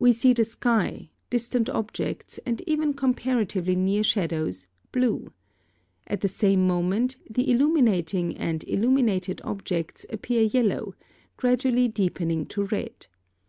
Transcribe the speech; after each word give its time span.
We 0.00 0.10
see 0.10 0.32
the 0.32 0.44
sky, 0.44 1.10
distant 1.30 1.70
objects 1.70 2.40
and 2.44 2.60
even 2.66 2.94
comparatively 2.94 3.76
near 3.76 4.02
shadows, 4.02 4.66
blue. 4.90 5.30
At 6.08 6.20
the 6.20 6.26
same 6.26 6.66
moment, 6.66 7.14
the 7.30 7.48
illuminating 7.48 8.36
and 8.38 8.64
illuminated 8.66 9.40
objects 9.44 10.04
appear 10.10 10.42
yellow, 10.42 10.96
gradually 11.36 11.86
deepening 11.86 12.44
to 12.46 12.64
red. 12.64 13.06